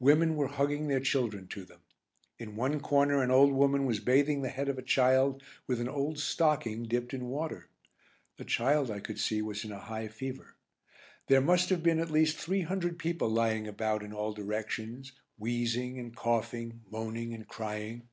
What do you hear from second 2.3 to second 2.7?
In